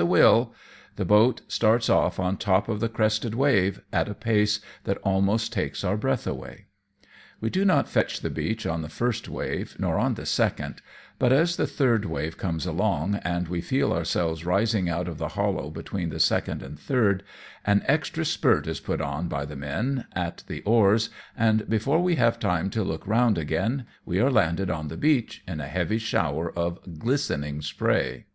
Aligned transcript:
a 0.00 0.02
will/' 0.06 0.52
the 0.94 1.04
boat 1.04 1.40
starts 1.48 1.88
o£f 1.88 2.20
on 2.20 2.36
top 2.36 2.68
of 2.68 2.78
the 2.78 2.88
crested 2.88 3.34
wave, 3.34 3.82
at 3.92 4.06
a 4.08 4.14
pace 4.14 4.60
that 4.84 4.96
almost 4.98 5.52
takes 5.52 5.82
our 5.82 5.96
breath 5.96 6.24
away. 6.24 6.66
We 7.40 7.50
do 7.50 7.64
not 7.64 7.88
fetch 7.88 8.20
the 8.20 8.30
beach 8.30 8.64
on 8.64 8.82
the 8.82 8.88
first 8.88 9.28
wave, 9.28 9.74
nor 9.76 9.98
on 9.98 10.14
the 10.14 10.24
second, 10.24 10.82
but 11.18 11.32
as 11.32 11.56
the 11.56 11.66
third 11.66 12.04
wave 12.04 12.38
comes 12.38 12.64
along, 12.64 13.16
and 13.24 13.48
we 13.48 13.60
feel 13.60 13.92
ourselves 13.92 14.44
rising 14.46 14.88
out 14.88 15.08
of 15.08 15.18
the 15.18 15.30
hollow 15.30 15.68
between 15.68 16.10
the 16.10 16.20
second 16.20 16.62
and 16.62 16.78
third, 16.78 17.24
an 17.64 17.82
extra 17.86 18.24
spurt 18.24 18.68
is 18.68 18.78
put 18.78 19.00
on 19.00 19.26
by 19.26 19.44
the 19.44 19.56
men 19.56 20.04
at 20.12 20.44
the 20.46 20.62
oars, 20.62 21.10
and 21.36 21.68
before 21.68 22.00
we 22.00 22.14
have 22.14 22.38
time 22.38 22.70
to 22.70 22.84
look 22.84 23.04
round 23.04 23.36
again, 23.36 23.84
we 24.04 24.20
are 24.20 24.30
landed 24.30 24.70
on 24.70 24.86
the 24.86 24.96
beach, 24.96 25.42
in 25.48 25.60
a 25.60 25.66
heavy 25.66 25.98
shower 25.98 26.56
of 26.56 26.78
glistening 27.00 27.60
spray. 27.60 28.26